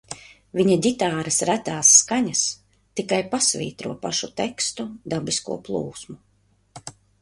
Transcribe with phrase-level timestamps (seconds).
[0.59, 2.43] Viņa ģitāras retās skaņas
[3.01, 6.23] tikai pasvītro pašu tekstu dabisko plūsmu.